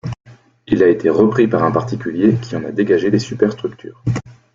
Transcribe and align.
Il 0.65 0.81
a 0.81 0.87
été 0.89 1.11
repris 1.11 1.47
par 1.47 1.61
un 1.63 1.69
particulier 1.71 2.33
qui 2.41 2.55
en 2.55 2.63
a 2.65 2.71
dégagé 2.71 3.11
les 3.11 3.19
superstructures. 3.19 4.03